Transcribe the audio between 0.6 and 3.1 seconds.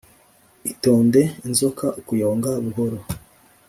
itonde inzoka ukuyonga buhoro.